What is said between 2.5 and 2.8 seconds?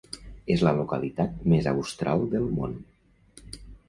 món.